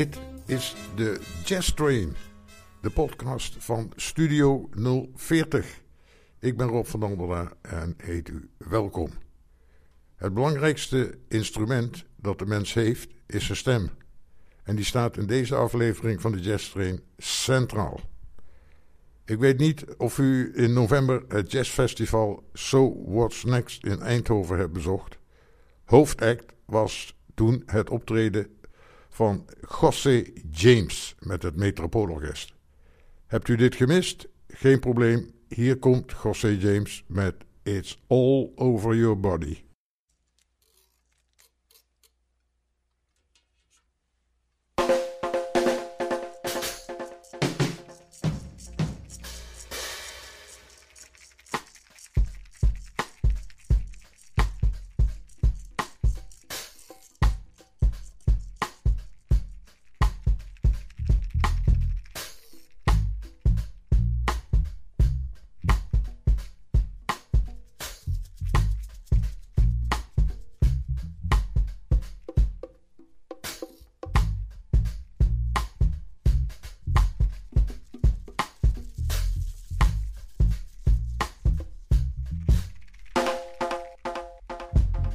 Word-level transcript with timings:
Dit 0.00 0.18
is 0.46 0.76
de 0.96 1.20
Jazz 1.44 1.74
Train, 1.74 2.16
de 2.80 2.90
podcast 2.90 3.56
van 3.58 3.92
Studio 3.96 4.68
040. 5.14 5.80
Ik 6.38 6.56
ben 6.56 6.66
Rob 6.66 6.86
van 6.86 7.02
Andela 7.02 7.52
en 7.60 7.94
heet 7.96 8.28
u 8.28 8.50
welkom. 8.56 9.10
Het 10.16 10.34
belangrijkste 10.34 11.18
instrument 11.28 12.04
dat 12.16 12.38
de 12.38 12.46
mens 12.46 12.74
heeft 12.74 13.10
is 13.26 13.44
zijn 13.46 13.58
stem. 13.58 13.90
En 14.62 14.76
die 14.76 14.84
staat 14.84 15.16
in 15.16 15.26
deze 15.26 15.54
aflevering 15.54 16.20
van 16.20 16.32
de 16.32 16.40
Jazz 16.40 16.70
Train 16.70 17.00
centraal. 17.18 18.00
Ik 19.24 19.38
weet 19.38 19.58
niet 19.58 19.84
of 19.96 20.18
u 20.18 20.52
in 20.54 20.72
november 20.72 21.24
het 21.28 21.50
jazzfestival 21.50 22.48
So 22.52 23.02
What's 23.04 23.44
Next 23.44 23.84
in 23.84 24.00
Eindhoven 24.00 24.58
hebt 24.58 24.72
bezocht. 24.72 25.18
Hoofdact 25.84 26.52
was 26.64 27.18
toen 27.34 27.62
het 27.66 27.90
optreden 27.90 28.58
van 29.20 29.44
José 29.80 30.24
James 30.50 31.14
met 31.18 31.42
het 31.42 31.56
Metropoolorkest. 31.56 32.54
Hebt 33.26 33.48
u 33.48 33.56
dit 33.56 33.74
gemist? 33.74 34.28
Geen 34.48 34.80
probleem. 34.80 35.30
Hier 35.48 35.78
komt 35.78 36.12
José 36.22 36.48
James 36.48 37.04
met 37.06 37.34
It's 37.62 38.02
All 38.06 38.50
Over 38.54 38.96
Your 38.96 39.20
Body. 39.20 39.69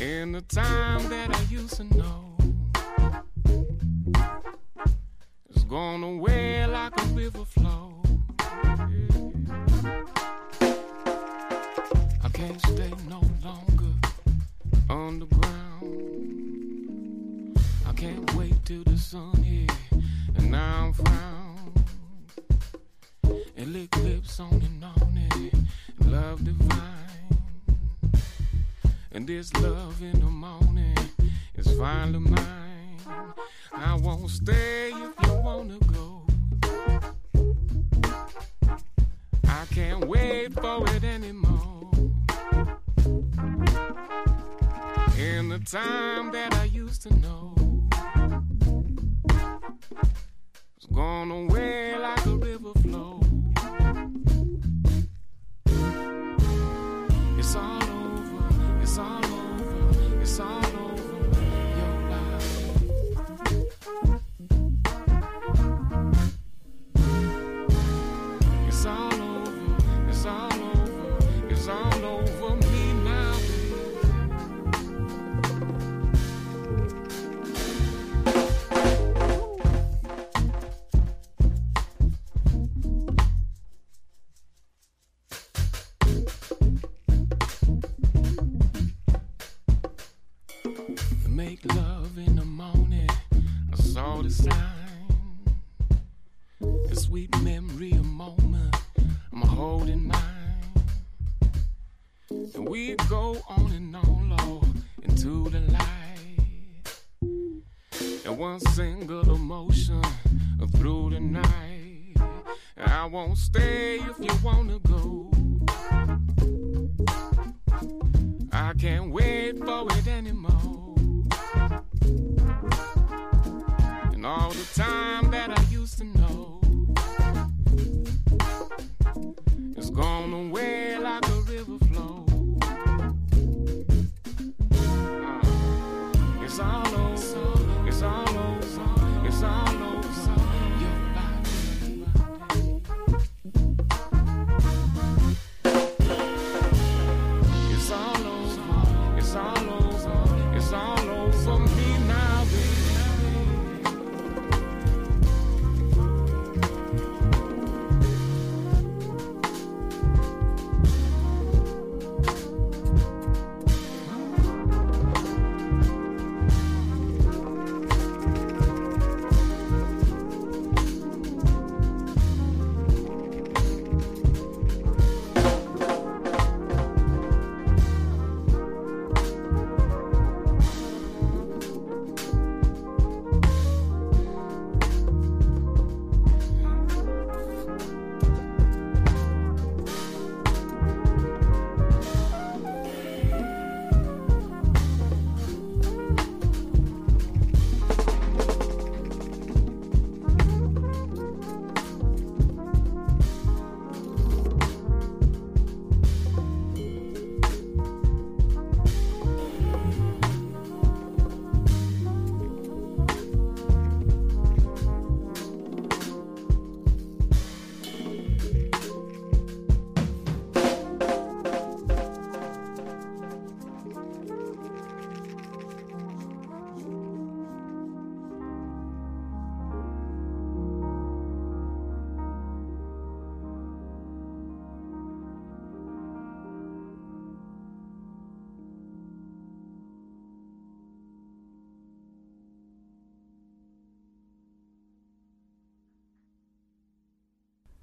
In 0.00 0.32
the 0.32 0.40
time 0.40 1.06
that 1.10 1.36
I 1.36 1.42
used 1.42 1.76
to 1.76 1.84
know. 1.84 2.19
All 29.56 30.29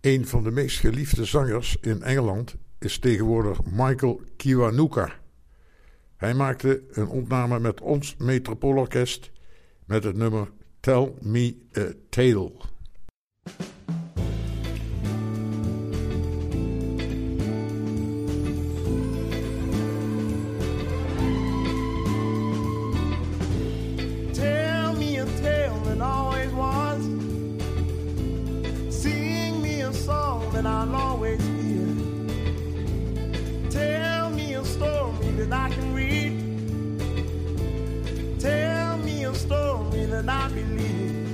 Een 0.07 0.27
van 0.27 0.44
de 0.44 0.51
meest 0.51 0.80
geliefde 0.80 1.25
zangers 1.25 1.77
in 1.81 2.01
Engeland 2.01 2.56
is 2.80 3.00
tegenwoordig 3.00 3.59
Michael 3.63 4.21
Kiwanuka. 4.38 5.19
Hij 6.18 6.33
maakte 6.33 6.83
een 6.92 7.07
opname 7.07 7.59
met 7.59 7.81
ons 7.81 8.15
Metropoolorkest 8.18 9.31
met 9.86 10.04
het 10.04 10.15
nummer 10.15 10.51
Tell 10.80 11.12
Me 11.21 11.56
a 11.77 11.92
Tale. 12.09 12.51
and 40.27 40.31
I 40.31 40.50
believe. 40.50 41.27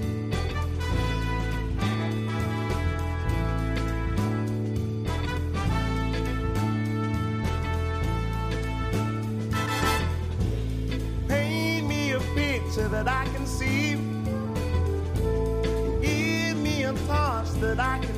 Paint 11.27 11.87
me 11.87 12.11
a 12.11 12.19
picture 12.35 12.87
that 12.89 13.07
I 13.07 13.25
can 13.33 13.47
see. 13.47 13.95
Give 16.01 16.57
me 16.57 16.83
a 16.83 16.93
thoughts 17.07 17.53
that 17.55 17.79
I 17.79 17.99
can. 17.99 18.12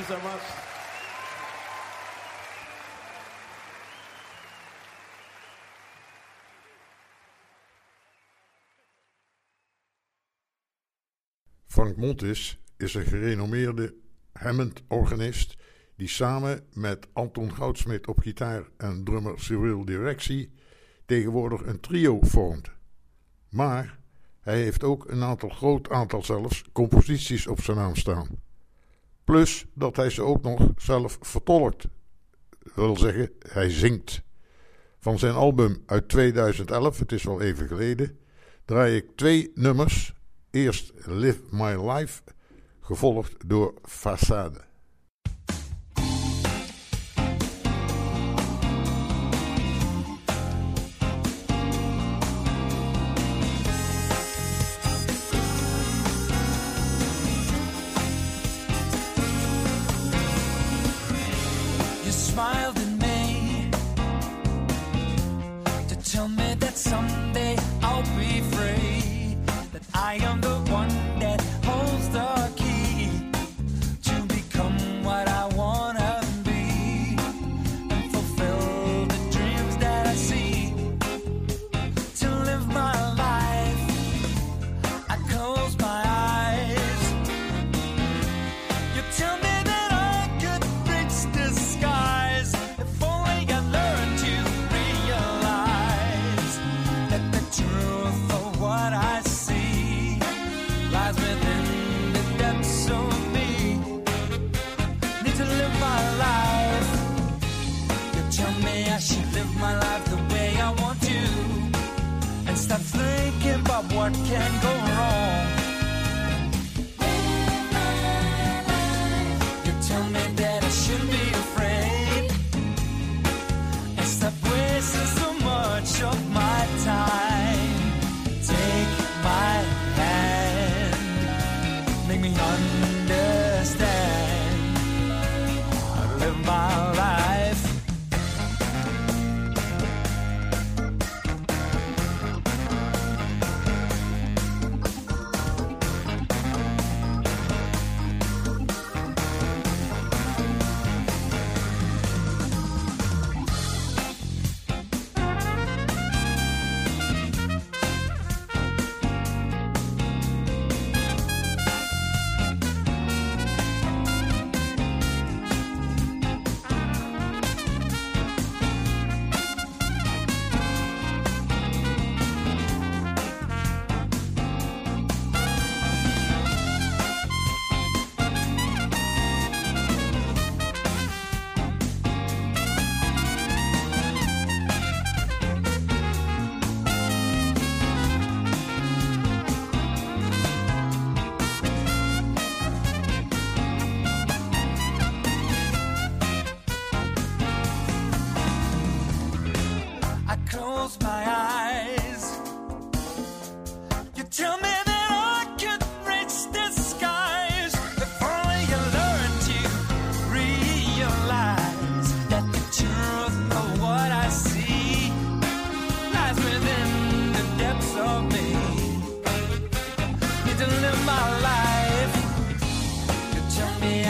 you 0.00 0.06
so. 0.06 0.20
Frank 11.66 11.96
Montes 11.96 12.58
is 12.76 12.94
een 12.94 13.04
gerenommeerde 13.04 13.94
Hammond-organist 14.32 15.56
die 15.96 16.08
samen 16.08 16.66
met 16.72 17.08
Anton 17.12 17.52
Goudsmit 17.52 18.06
op 18.06 18.18
gitaar 18.18 18.68
en 18.76 19.04
drummer 19.04 19.40
Cyril 19.40 19.84
Directie 19.84 20.52
tegenwoordig 21.06 21.66
een 21.66 21.80
trio 21.80 22.18
vormt. 22.20 22.70
Maar 23.48 23.98
hij 24.40 24.62
heeft 24.62 24.84
ook 24.84 25.08
een 25.08 25.22
aantal 25.22 25.48
groot 25.48 25.90
aantal 25.90 26.22
zelfs 26.22 26.64
composities 26.72 27.46
op 27.46 27.60
zijn 27.60 27.76
naam 27.76 27.96
staan. 27.96 28.49
Plus 29.30 29.66
dat 29.74 29.96
hij 29.96 30.10
ze 30.10 30.22
ook 30.22 30.42
nog 30.42 30.68
zelf 30.76 31.18
vertolkt. 31.20 31.86
Dat 32.62 32.74
wil 32.74 32.96
zeggen, 32.96 33.30
hij 33.38 33.70
zingt. 33.70 34.22
Van 34.98 35.18
zijn 35.18 35.34
album 35.34 35.82
uit 35.86 36.08
2011, 36.08 36.98
het 36.98 37.12
is 37.12 37.28
al 37.28 37.40
even 37.40 37.66
geleden, 37.66 38.18
draai 38.64 38.96
ik 38.96 39.06
twee 39.16 39.50
nummers. 39.54 40.14
Eerst 40.50 40.92
Live 41.06 41.40
My 41.50 41.90
Life, 41.90 42.22
gevolgd 42.80 43.48
door 43.48 43.74
Façade. 43.88 44.69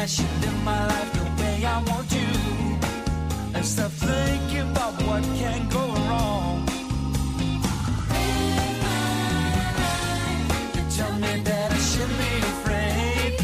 I 0.01 0.07
should 0.07 0.25
live 0.41 0.65
my 0.65 0.87
life 0.87 1.13
the 1.13 1.43
way 1.43 1.63
I 1.63 1.77
want 1.83 2.09
to. 2.09 2.27
And 3.55 3.67
stop 3.67 3.91
thinking 3.91 4.71
about 4.71 4.95
what 5.03 5.23
can 5.25 5.69
go 5.69 5.85
wrong. 6.09 6.67
You 10.75 10.83
tell 10.97 11.13
me 11.19 11.43
that 11.43 11.73
I 11.73 11.77
shouldn't 11.77 12.19
be 12.19 12.33
afraid. 12.55 13.35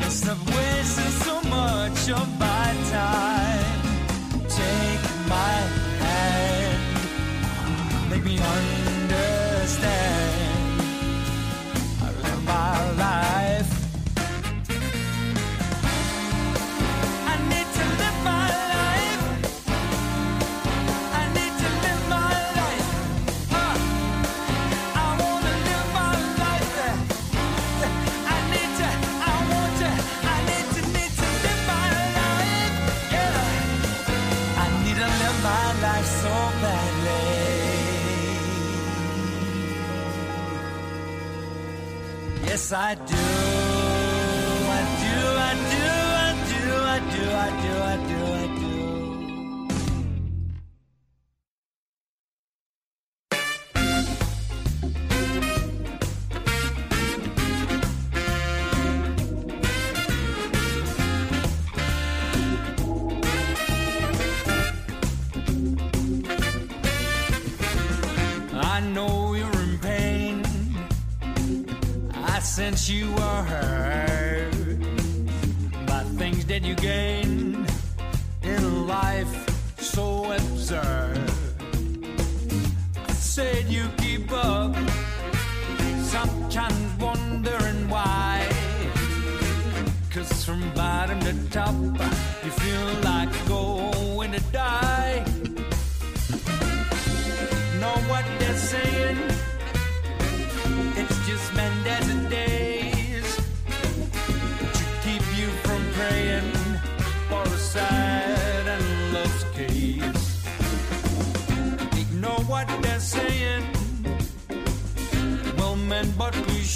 And 0.00 0.12
stop 0.12 0.38
wasting 0.54 1.14
so 1.26 1.42
much 1.42 2.10
of 2.10 2.43
Yes, 42.74 42.98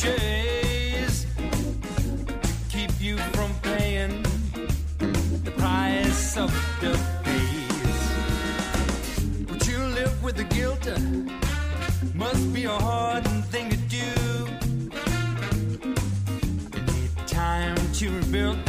cliches 0.00 1.26
keep 2.68 2.90
you 3.00 3.16
from 3.34 3.52
paying 3.62 4.22
the 5.44 5.50
price 5.56 6.36
of 6.36 6.52
the 6.80 6.98
peace. 7.24 8.14
Would 9.50 9.66
you 9.66 9.78
live 9.78 10.22
with 10.22 10.36
the 10.36 10.44
guilt? 10.44 10.86
Uh, 10.86 10.98
must 12.14 12.52
be 12.52 12.64
a 12.64 12.70
hard 12.70 13.26
thing 13.50 13.70
to 13.70 13.76
do. 13.76 13.96
You 16.74 16.82
need 16.92 17.10
time 17.26 17.76
to 17.94 18.10
rebuild 18.10 18.67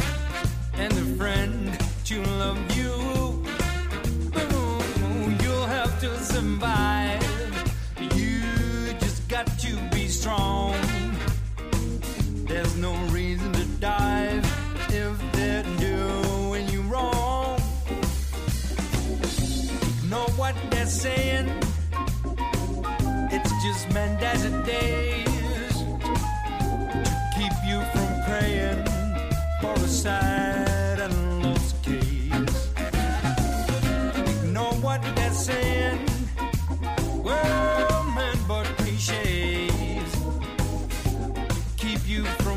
saying? 21.00 21.48
It's 23.32 23.50
just 23.64 23.90
Mendez 23.94 24.42
days 24.66 25.76
to 26.04 27.12
keep 27.36 27.56
you 27.66 27.80
from 27.92 28.08
praying 28.26 28.84
for 29.62 29.72
a 29.72 29.88
sad 29.88 31.00
and 31.00 31.42
lost 31.42 31.82
case. 31.82 32.68
Know 34.44 34.72
what 34.82 35.00
they're 35.16 35.32
saying? 35.32 36.06
Well, 37.24 38.04
man, 38.14 38.36
but 38.46 38.66
cliches 38.76 40.12
keep 41.78 42.06
you 42.06 42.24
from 42.44 42.49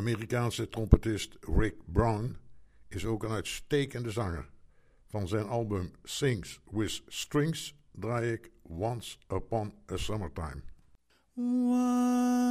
Amerikaanse 0.00 0.68
trompetist 0.68 1.36
Rick 1.40 1.74
Brown 1.84 2.36
is 2.88 3.04
ook 3.04 3.22
een 3.22 3.30
uitstekende 3.30 4.10
zanger. 4.10 4.50
Van 5.06 5.28
zijn 5.28 5.46
album 5.46 5.92
Sings 6.02 6.60
with 6.70 7.02
Strings 7.06 7.74
draai 7.92 8.32
ik 8.32 8.50
Once 8.62 9.16
Upon 9.28 9.74
a 9.92 9.96
Summertime. 9.96 10.62
Once 11.34 12.50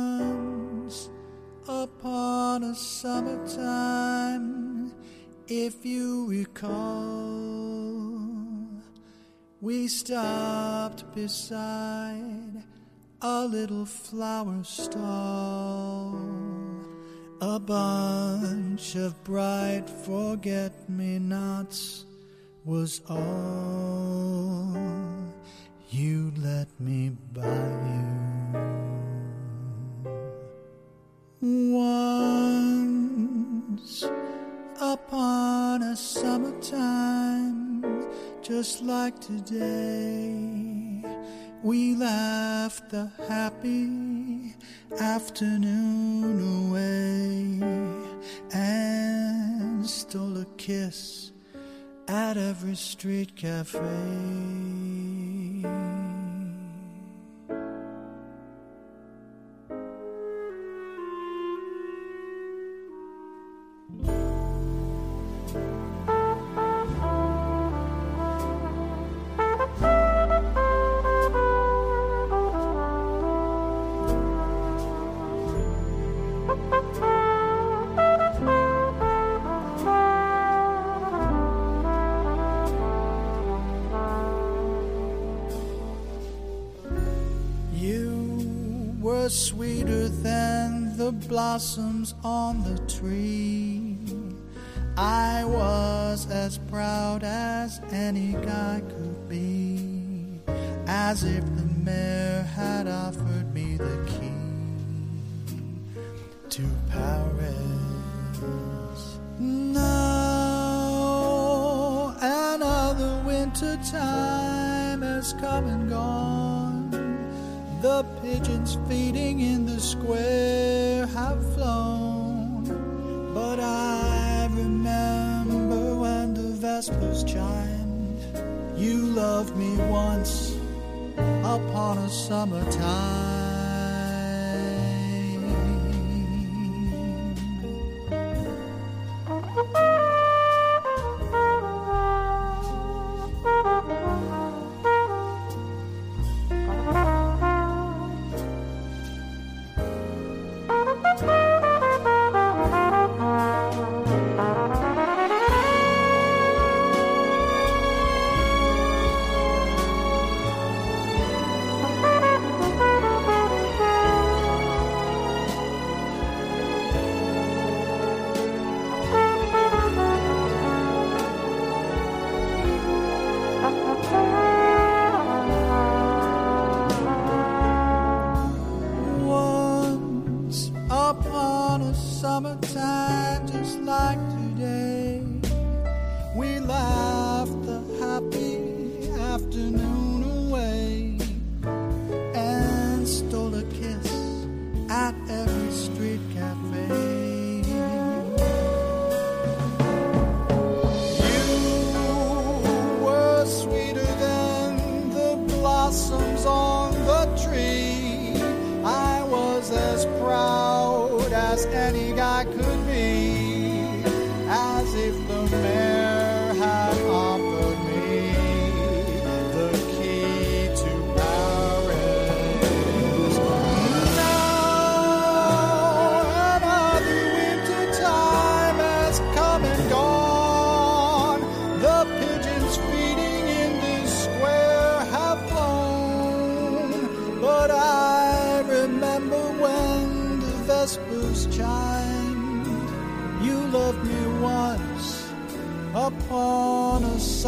upon 1.67 2.63
a 2.63 2.73
summertime, 2.73 4.91
if 5.45 5.85
you 5.85 6.29
recall, 6.29 8.17
we 9.59 9.87
stopped 9.87 11.13
beside 11.13 12.63
a 13.21 13.45
little 13.45 13.85
flower 13.85 14.63
stall. 14.63 16.48
A 17.41 17.57
bunch 17.57 18.95
of 18.95 19.23
bright 19.23 19.89
forget 20.03 20.89
me 20.89 21.19
nots 21.19 22.03
was 22.65 23.01
all 23.09 24.75
you 25.89 26.33
let 26.37 26.67
me 26.81 27.15
buy 27.31 27.45
you. 27.87 28.19
Once 31.71 33.23
upon 34.81 35.81
a 35.83 35.95
summertime, 35.95 37.85
just 38.41 38.81
like 38.83 39.17
today, 39.21 41.05
we 41.63 41.95
laughed 41.95 42.89
the 42.89 43.11
happy 43.27 44.55
afternoon 44.99 46.67
away 46.67 47.59
and 48.53 49.85
stole 49.85 50.37
a 50.37 50.45
kiss 50.57 51.31
at 52.07 52.37
every 52.37 52.75
street 52.75 53.35
cafe. 53.35 54.88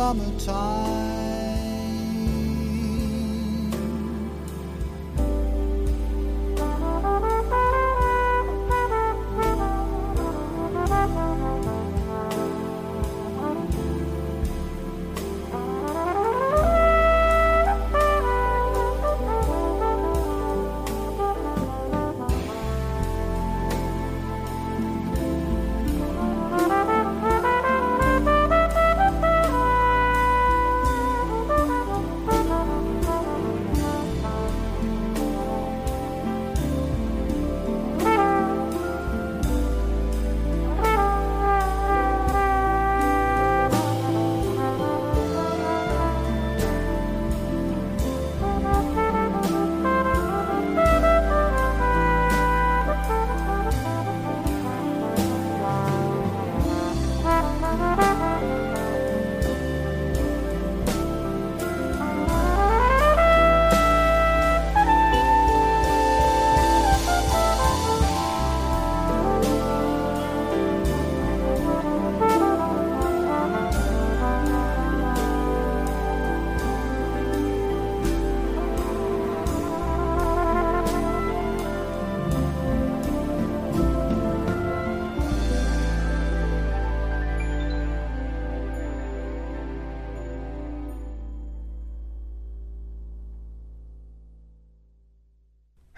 Summertime. 0.02 1.41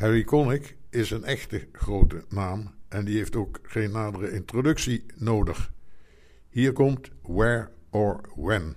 Harry 0.03 0.23
Connick 0.23 0.77
is 0.89 1.11
een 1.11 1.23
echte 1.23 1.67
grote 1.71 2.23
naam 2.29 2.75
en 2.89 3.05
die 3.05 3.17
heeft 3.17 3.35
ook 3.35 3.59
geen 3.63 3.91
nadere 3.91 4.31
introductie 4.31 5.05
nodig. 5.15 5.73
Hier 6.49 6.73
komt 6.73 7.09
Where 7.21 7.69
or 7.89 8.21
When. 8.35 8.75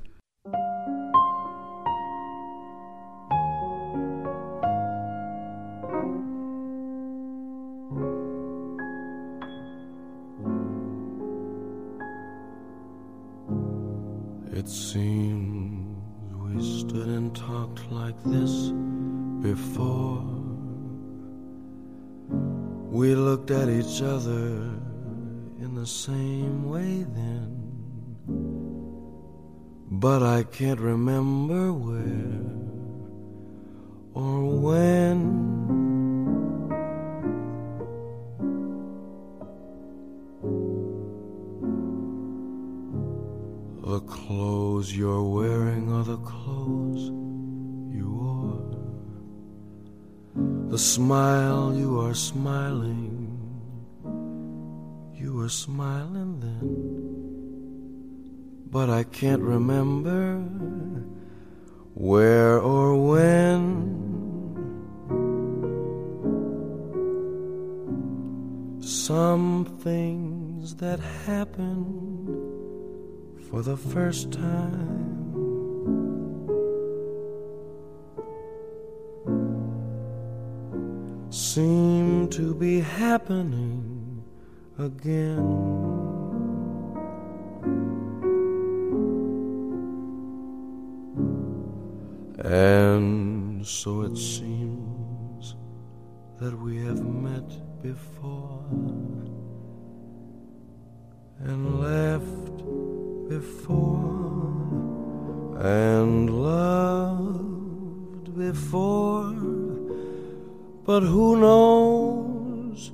Each 23.96 24.02
other 24.02 24.56
in 25.58 25.74
the 25.74 25.86
same 25.86 26.68
way 26.68 27.02
then. 27.14 27.48
But 29.90 30.22
I 30.22 30.42
can't 30.42 30.80
remember 30.80 31.72
where 31.72 32.42
or 34.12 34.60
when. 34.60 35.45
Were 55.46 55.50
smiling 55.50 56.40
then. 56.40 56.66
But 58.68 58.90
I 58.90 59.04
can't 59.04 59.42
remember 59.42 60.38
where 61.94 62.58
or 62.58 62.88
when. 63.12 63.62
Some 68.80 69.78
things 69.84 70.74
that 70.82 70.98
happen 71.28 71.78
for 73.48 73.62
the 73.62 73.76
first 73.76 74.32
time. 74.32 74.96
Seem 81.30 82.28
to 82.30 82.52
be 82.52 82.80
happening 82.80 83.95
again. 84.78 85.38
And 92.38 93.66
so 93.66 94.02
it 94.02 94.16
seems 94.16 95.56
that 96.38 96.56
we 96.60 96.84
have 96.84 97.02
met 97.02 97.48
before 97.82 98.64
and 101.40 101.80
left 101.80 102.62
before 103.28 104.36
and 105.58 106.30
loved 106.30 108.36
before, 108.36 109.32
but 110.84 111.00
who 111.00 111.40
knows 111.40 112.92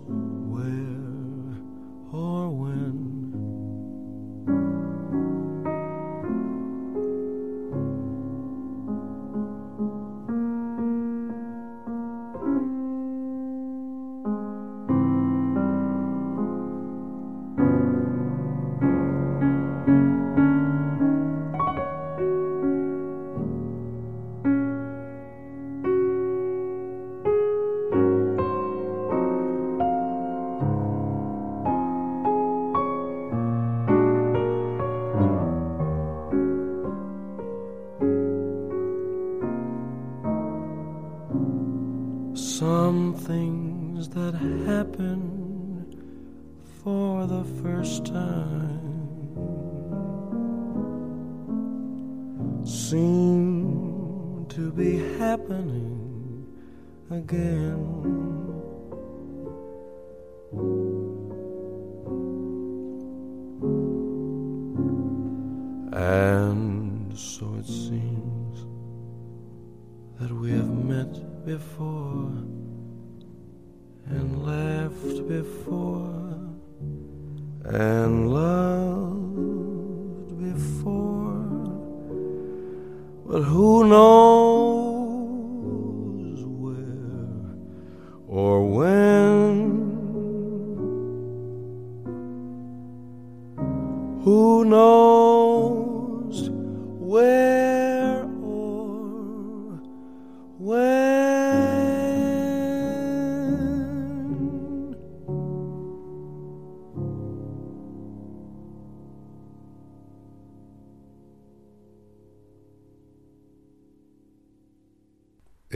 But 83.32 83.44
who 83.44 83.88
knows 83.88 84.11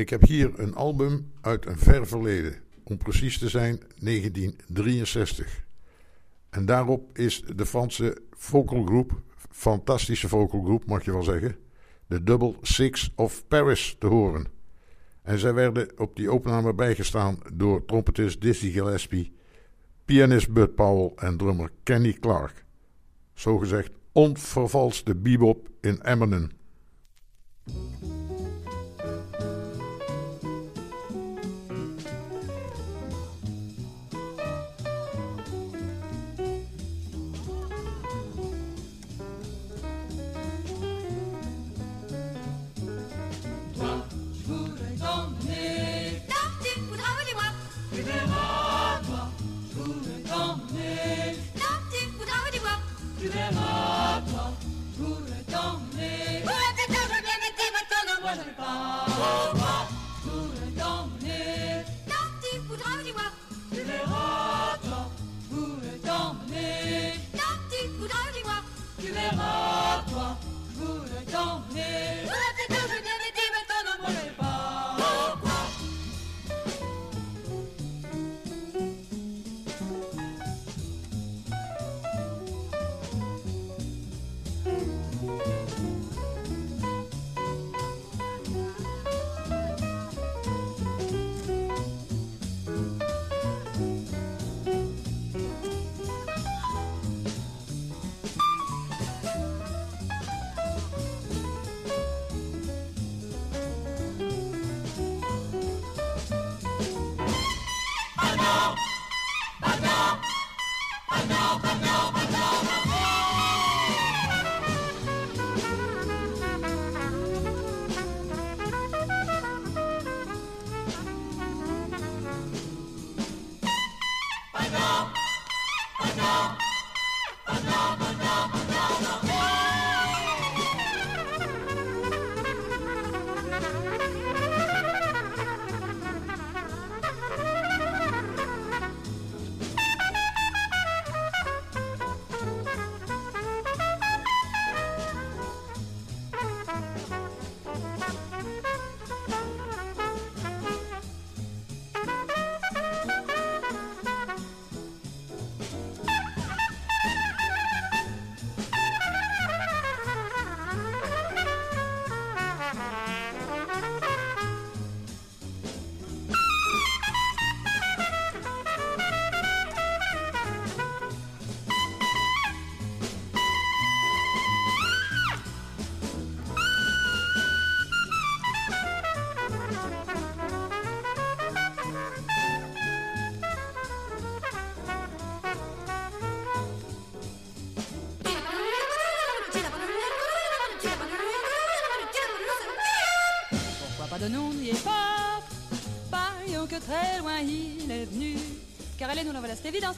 Ik 0.07 0.13
heb 0.13 0.23
hier 0.23 0.53
een 0.57 0.75
album 0.75 1.33
uit 1.41 1.67
een 1.67 1.79
ver 1.79 2.07
verleden, 2.07 2.55
om 2.85 2.97
precies 2.97 3.39
te 3.39 3.49
zijn 3.49 3.81
1963. 3.99 5.65
En 6.51 6.67
daarop 6.67 7.19
is 7.19 7.43
de 7.57 7.67
Franse 7.67 8.23
vocalgroep, 8.31 9.21
fantastische 9.51 10.29
vocalgroep 10.29 10.87
mag 10.87 11.05
je 11.05 11.13
wel 11.13 11.23
zeggen, 11.23 11.57
de 12.07 12.23
Double 12.23 12.55
Six 12.63 13.13
of 13.15 13.49
Paris 13.49 13.97
te 13.99 14.07
horen. 14.07 14.47
En 15.23 15.39
zij 15.39 15.55
werden 15.55 15.99
op 15.99 16.17
die 16.17 16.33
opname 16.33 16.75
bijgestaan 16.75 17.39
door 17.53 17.85
trompetist 17.85 18.41
Dizzy 18.41 18.71
Gillespie, 18.71 19.33
pianist 20.05 20.53
Bud 20.53 20.75
Powell 20.75 21.13
en 21.17 21.37
drummer 21.37 21.71
Kenny 21.83 22.13
Clark. 22.13 22.65
Zogezegd 23.35 23.91
onvervalste 24.13 25.15
bebop 25.15 25.69
in 25.81 26.01
Eminem. 26.03 26.51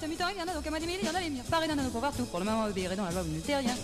C'est 0.00 0.08
mutant, 0.08 0.26
il 0.34 0.38
y 0.38 0.42
en 0.42 0.48
a 0.48 0.54
donc 0.54 0.66
à 0.66 0.70
moi 0.70 0.78
des 0.78 0.86
mille, 0.86 0.98
il 1.02 1.06
y 1.06 1.10
en 1.10 1.14
a 1.14 1.20
les 1.20 1.30
murs 1.30 1.44
Paris 1.50 1.68
d'un 1.68 1.76
pour 1.90 2.00
partout, 2.00 2.24
pour 2.24 2.38
le 2.38 2.44
moment 2.46 2.64
obéirez 2.64 2.96
dans 2.96 3.04
la 3.04 3.10
loi, 3.10 3.22
vous 3.22 3.34
ne 3.34 3.56
rien 3.56 3.74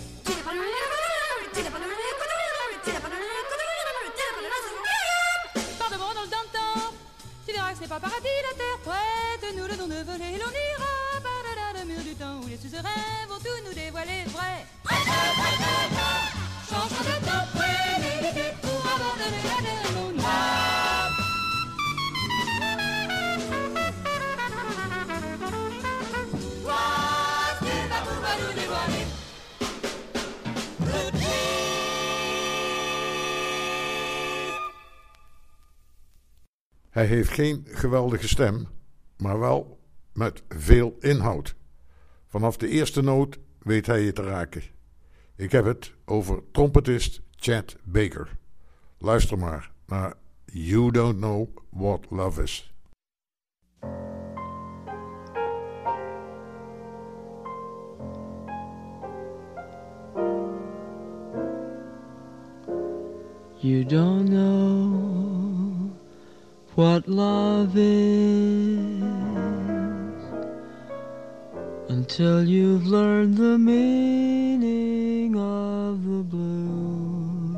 Hij 37.05 37.15
heeft 37.15 37.29
geen 37.29 37.65
geweldige 37.69 38.27
stem, 38.27 38.67
maar 39.17 39.39
wel 39.39 39.79
met 40.13 40.43
veel 40.49 40.97
inhoud. 40.99 41.55
Vanaf 42.27 42.57
de 42.57 42.67
eerste 42.67 43.01
noot 43.01 43.39
weet 43.59 43.85
hij 43.85 44.01
je 44.01 44.13
te 44.13 44.23
raken. 44.23 44.63
Ik 45.35 45.51
heb 45.51 45.65
het 45.65 45.93
over 46.05 46.41
trompetist 46.51 47.21
Chad 47.35 47.75
Baker. 47.83 48.37
Luister 48.97 49.37
maar 49.37 49.71
naar 49.85 50.13
You 50.45 50.91
Don't 50.91 51.17
Know 51.17 51.47
What 51.69 52.05
Love 52.09 52.43
Is. 52.43 52.73
You 63.59 63.85
don't 63.85 64.29
know 64.29 64.84
what 66.75 67.07
love 67.07 67.71
is 67.77 69.01
until 71.87 72.43
you've 72.43 72.85
learned 72.85 73.37
the 73.37 73.57
meaning 73.57 75.37
of 75.37 76.03
the 76.03 76.23
blues. 76.23 77.55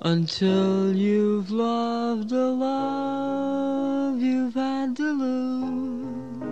Until 0.00 0.92
you've 0.92 1.52
loved 1.52 2.32
a 2.32 2.48
love 2.48 4.20
you've 4.20 4.54
had 4.54 4.96
to 4.96 5.12
lose. 5.12 6.42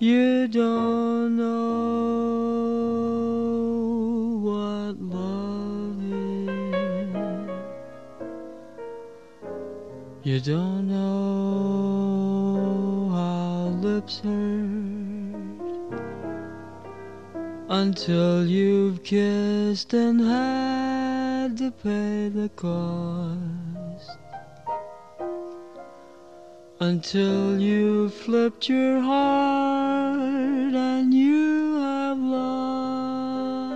You 0.00 0.48
don't 0.48 1.36
know 1.36 1.63
don't 10.44 10.88
know 10.88 12.28
how 13.10 13.68
lips 13.80 14.18
hurt 14.18 15.40
until 17.70 18.44
you've 18.44 19.02
kissed 19.02 19.94
and 19.94 20.20
had 20.20 21.56
to 21.56 21.70
pay 21.70 22.28
the 22.28 22.50
cost. 22.56 24.18
Until 26.78 27.58
you've 27.58 28.12
flipped 28.12 28.68
your 28.68 29.00
heart 29.00 30.74
and 30.74 31.14
you 31.14 31.76
have 31.78 32.18
lost. 32.18 33.72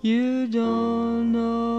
You 0.00 0.46
don't 0.46 1.32
know 1.32 1.73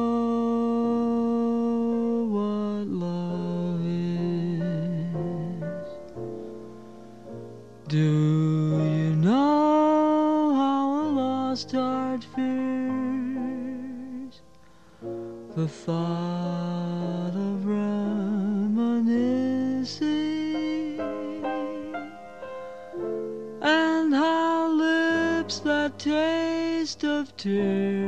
taste 26.06 27.04
of 27.04 27.36
tears. 27.36 28.06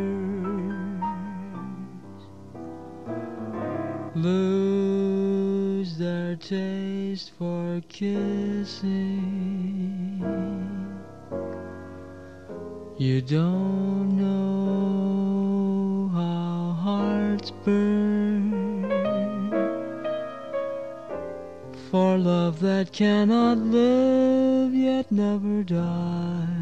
Lose 4.14 5.98
their 5.98 6.36
taste 6.36 7.32
for 7.39 7.82
kissing. 7.89 8.93
You 13.00 13.22
don't 13.24 14.16
know 14.16 16.12
how 16.14 16.74
hearts 16.80 17.50
burn. 17.66 18.84
For 21.89 22.20
love 22.20 22.60
that 22.60 22.91
cannot 22.93 23.58
live 23.58 24.76
yet 24.76 25.12
never 25.12 25.64
dies 25.64 26.57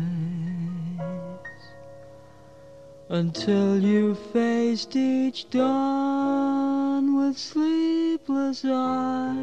until 3.09 3.79
you 3.79 4.15
faced 4.15 4.95
each 4.95 5.49
dawn 5.49 7.15
with 7.15 7.37
sleepless 7.37 8.65
eyes. 8.65 9.35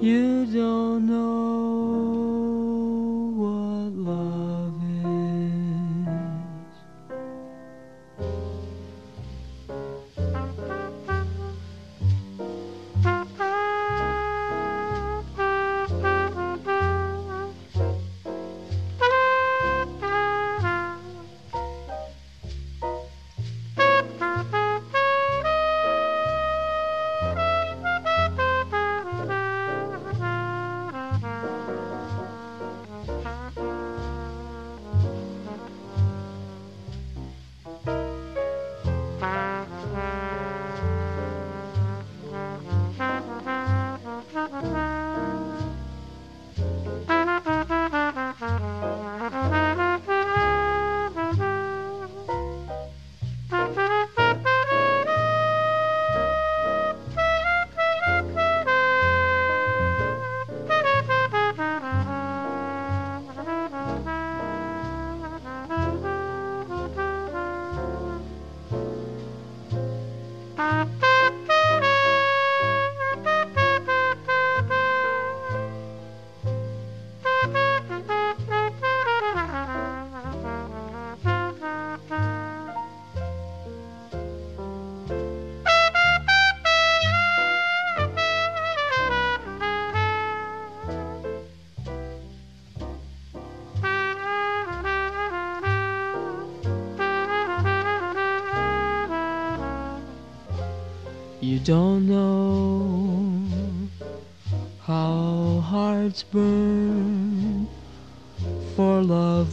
You 0.00 0.46
don't 0.46 1.06
know 1.06 2.24
what 3.36 3.92
love 3.92 4.53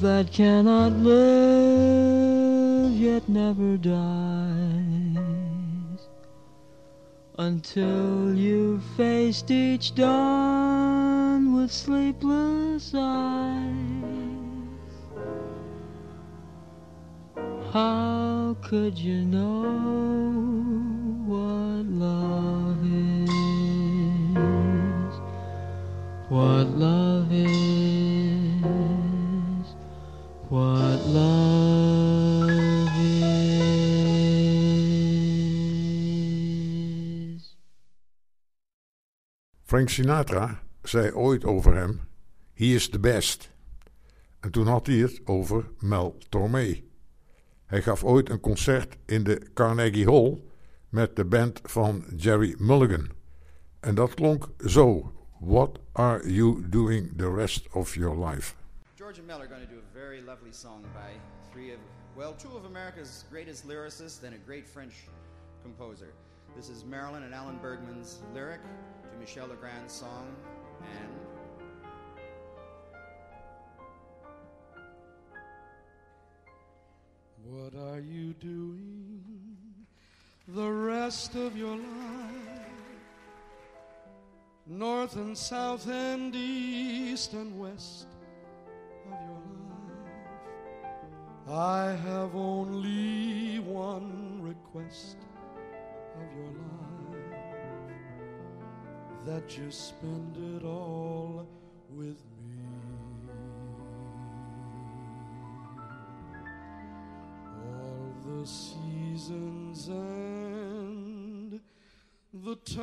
that 0.02 0.32
cannot 0.32 0.93
live 0.93 2.91
yet 2.91 3.30
never 3.30 3.78
dies 3.78 4.02
until 7.38 8.34
you've 8.34 8.84
faced 8.97 9.52
each 9.52 9.93
dawn 9.93 11.54
with 11.54 11.72
sleepless 11.72 12.93
eyes. 12.95 13.62
How 17.72 18.58
could 18.62 18.97
you 18.97 19.24
know 19.24 19.61
Sinatra 39.92 40.64
zei 40.84 41.12
ooit 41.14 41.44
over 41.46 41.76
hem: 41.76 42.02
He 42.54 42.66
is 42.66 42.89
the 42.89 43.00
best. 43.00 43.50
En 44.39 44.52
toen 44.52 44.68
had 44.68 44.88
hij 44.88 44.96
het 44.96 45.22
over 45.26 45.70
Mel 45.80 46.18
Tormé. 46.30 46.84
Hij 47.66 47.82
gaf 47.82 48.04
ooit 48.04 48.30
een 48.30 48.39
concert 48.39 48.98
in 49.06 49.24
de 49.24 49.52
Carnegie 49.54 50.06
Hall 50.06 50.42
met 50.89 51.16
de 51.16 51.26
band 51.26 51.60
van 51.64 52.04
Jerry 52.16 52.56
Mulligan. 52.58 53.10
En 53.80 53.96
dat 53.96 54.14
klonk 54.14 54.50
zo: 54.66 55.14
What 55.39 55.80
are 55.92 56.34
you 56.34 56.70
doing 56.70 57.18
the 57.18 57.34
rest 57.34 57.68
of 57.72 57.96
your 57.96 58.26
life? 58.28 58.56
George 58.96 59.18
and 59.18 59.28
Mel 59.28 59.39
are 59.39 59.48
going 59.48 59.68
to 59.68 59.74
do 59.74 59.80
a 59.80 59.94
very 59.94 60.22
lovely 60.22 60.52
song 60.52 60.82
by 60.82 61.20
three 61.52 61.74
of, 61.74 61.80
well, 62.16 62.36
two 62.36 62.58
of 62.58 62.66
America's 62.66 63.26
greatest 63.30 63.68
lyricists 63.68 64.24
and 64.24 64.34
a 64.34 64.46
great 64.46 64.68
French 64.68 64.94
composer. 65.64 66.14
This 66.56 66.70
is 66.70 66.84
Marilyn 66.86 67.24
and 67.24 67.34
Alan 67.34 67.60
Bergman's 67.62 68.20
lyric 68.34 68.62
Michel 69.22 69.49
Legrand's 69.49 69.93
song, 69.93 70.36
and 70.82 71.11
What 77.43 77.76
are 77.76 77.99
you 77.99 78.34
doing 78.34 79.22
the 80.47 80.67
rest 80.67 81.36
of 81.36 81.55
your 81.55 81.76
life? 81.76 82.65
North 84.65 85.15
and 85.17 85.38
south 85.38 85.88
and 85.88 86.36
east 86.36 87.34
and 87.34 87.59
west 87.59 88.07
of 89.05 89.11
your 89.11 89.43
life. 91.45 91.55
I 91.55 91.91
have 92.07 92.36
only 92.36 93.59
one 93.59 94.41
request 94.41 95.17
of 96.15 96.36
your 96.36 96.47
life 96.47 96.70
that 99.26 99.57
you 99.57 99.69
spend 99.69 100.36
it 100.55 100.65
all 100.65 101.47
with 101.95 102.17
me. 102.17 102.61
all 107.63 108.13
the 108.26 108.45
seasons 108.47 109.88
and 109.88 111.59
the 112.34 112.55
times 112.55 112.82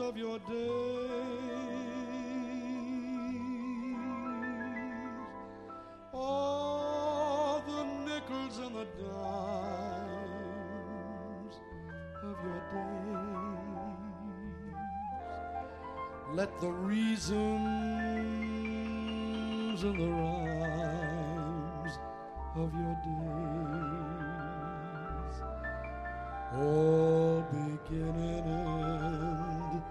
of 0.00 0.16
your 0.16 0.38
days, 0.40 0.48
all 6.12 7.62
the 7.66 7.84
nickels 8.10 8.58
and 8.58 8.74
the 8.74 8.86
dimes 9.00 9.88
of 12.22 12.36
your 12.44 12.60
days. 12.72 13.67
Let 16.34 16.60
the 16.60 16.68
reasons 16.68 17.38
and 19.82 19.98
the 19.98 20.08
rhymes 20.08 21.98
of 22.54 22.72
your 22.74 22.96
days 23.02 23.48
all 26.54 27.42
begin 27.50 28.14
and 28.14 28.46
end 28.46 29.82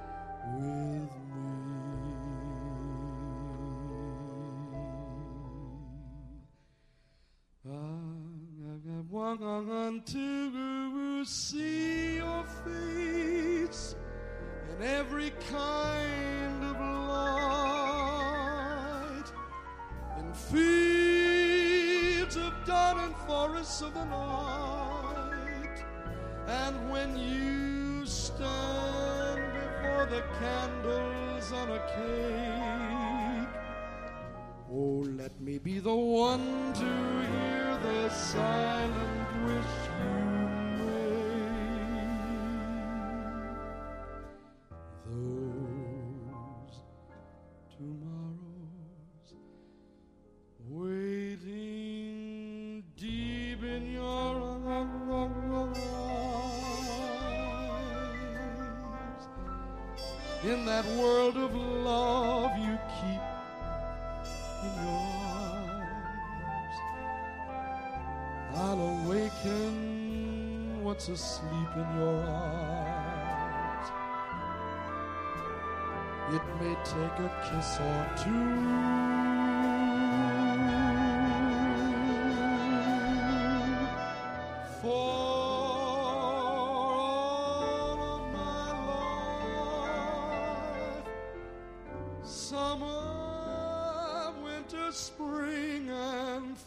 with 0.56 1.12
me. 1.26 1.74
I 7.66 9.02
want 9.10 10.06
and 23.58 23.66
of 23.82 23.94
the 23.94 24.06
night. 24.06 25.84
And 26.48 26.90
when 26.92 27.18
you 27.18 28.06
stand 28.06 29.42
before 29.54 30.06
the 30.06 30.24
candles 30.40 31.52
on 31.52 31.72
a 31.72 31.80
cake, 31.98 33.50
oh, 34.72 35.04
let 35.18 35.40
me 35.42 35.58
be 35.58 35.80
the 35.80 35.96
one 35.96 36.74
to 36.74 36.86
hear 37.32 37.80
the 37.82 38.10
silent 38.10 39.46
wish 39.46 39.77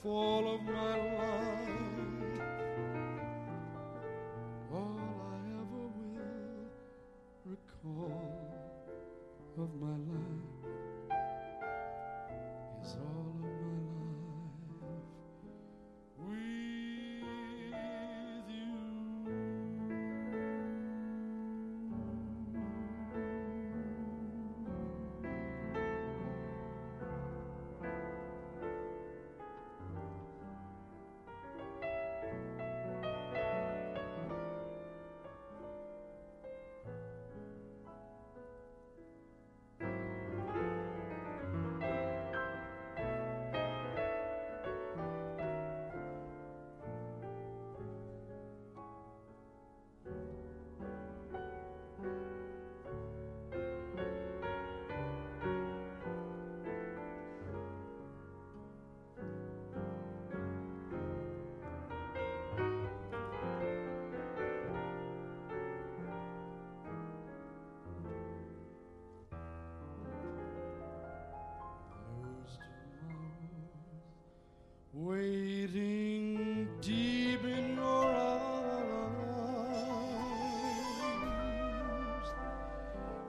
fall 0.02 0.54
of 0.54 0.62
my 0.62 0.96
life. 0.96 2.40
All 4.72 5.00
I 5.30 5.38
ever 5.60 5.84
will 5.98 6.70
recall 7.44 8.52
of 9.58 9.70
my 9.78 9.96
life 10.12 10.39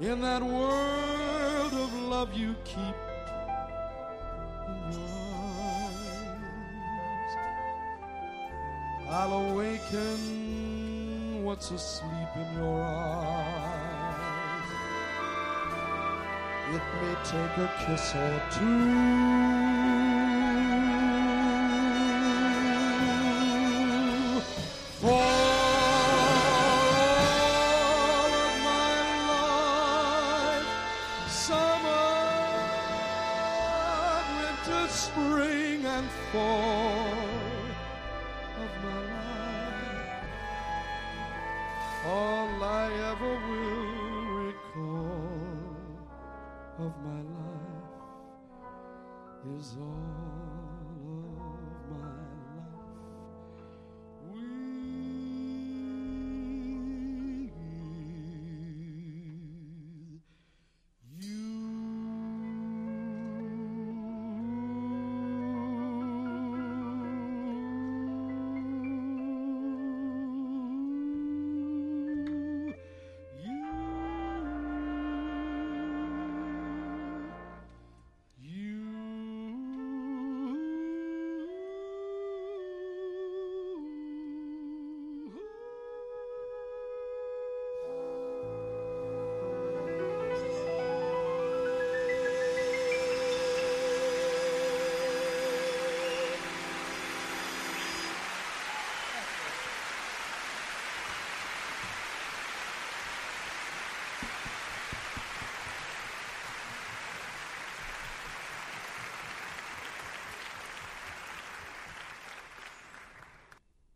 In 0.02 0.20
that 0.22 0.42
world 0.42 1.74
of 1.74 1.94
love 2.10 2.34
you 2.34 2.56
keep 2.64 2.96
in 4.68 4.94
your. 4.94 5.90
I'll 9.08 9.34
awaken 9.52 11.44
what's 11.44 11.70
asleep 11.70 12.30
in 12.36 12.54
your 12.58 12.82
eyes. 12.82 13.92
It 16.74 16.82
may 17.00 17.16
take 17.24 17.58
a 17.58 17.70
kiss 17.86 18.16
or 18.16 18.42
two 18.58 19.81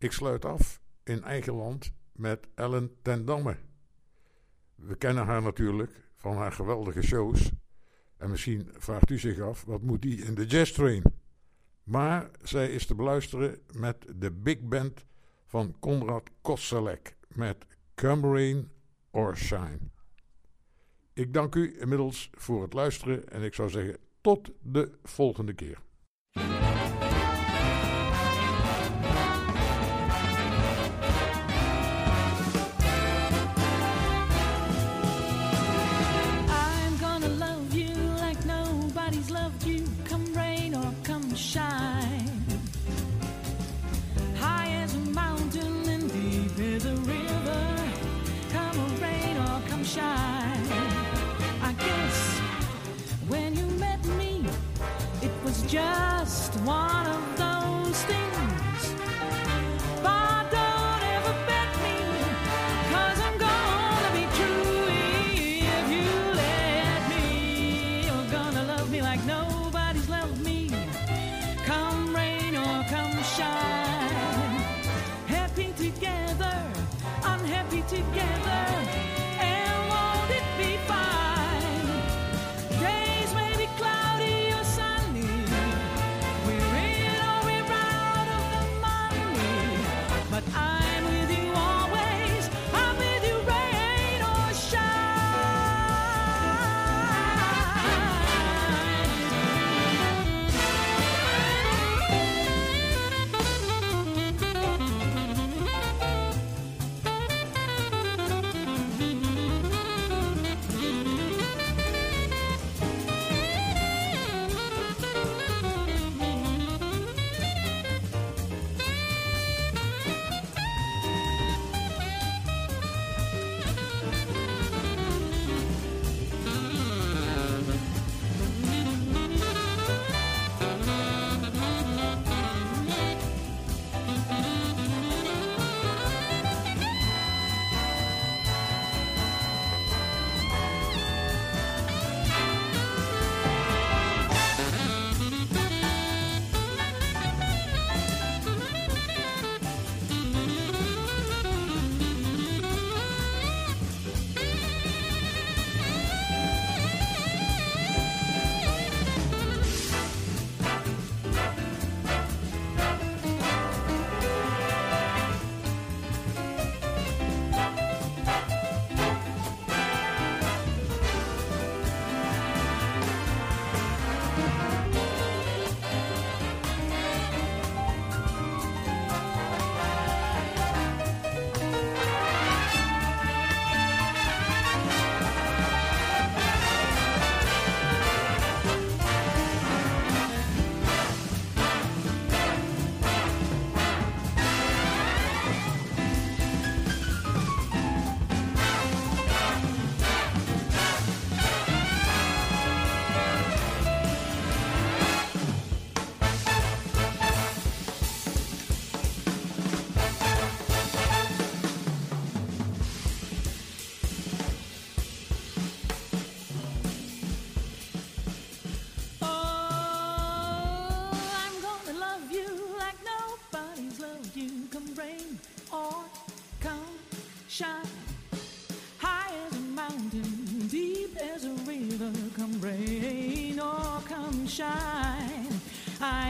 Ik 0.05 0.11
sluit 0.11 0.45
af 0.45 0.81
in 1.03 1.23
eigen 1.23 1.53
land 1.53 1.93
met 2.11 2.47
Ellen 2.55 2.95
ten 3.01 3.25
Damme. 3.25 3.55
We 4.75 4.95
kennen 4.95 5.25
haar 5.25 5.41
natuurlijk 5.41 6.09
van 6.15 6.35
haar 6.37 6.51
geweldige 6.51 7.01
shows. 7.01 7.51
En 8.17 8.29
misschien 8.29 8.69
vraagt 8.77 9.09
u 9.09 9.19
zich 9.19 9.39
af, 9.39 9.63
wat 9.63 9.81
moet 9.81 10.01
die 10.01 10.25
in 10.25 10.35
de 10.35 10.45
jazz 10.45 10.71
train? 10.71 11.03
Maar 11.83 12.29
zij 12.41 12.69
is 12.69 12.85
te 12.85 12.95
beluisteren 12.95 13.59
met 13.71 14.05
de 14.15 14.31
big 14.31 14.61
band 14.61 15.05
van 15.45 15.75
Konrad 15.79 16.29
Kosselek 16.41 17.17
met 17.27 17.65
Come 17.95 18.33
Rain 18.33 18.71
or 19.11 19.37
Shine. 19.37 19.79
Ik 21.13 21.33
dank 21.33 21.55
u 21.55 21.79
inmiddels 21.79 22.29
voor 22.33 22.61
het 22.61 22.73
luisteren 22.73 23.29
en 23.29 23.41
ik 23.41 23.53
zou 23.53 23.69
zeggen 23.69 23.97
tot 24.21 24.51
de 24.61 24.91
volgende 25.03 25.53
keer. 25.53 25.77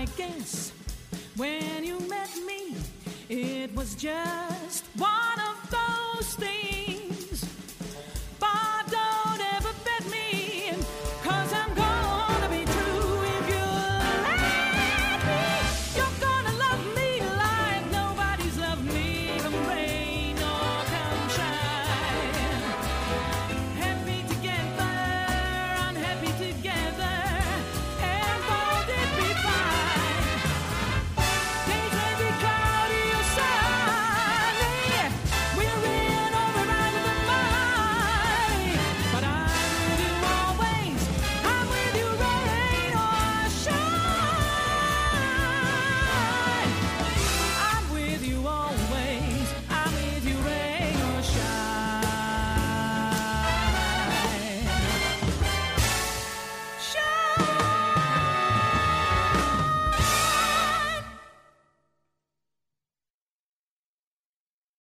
I 0.06 0.08
guess 0.18 0.65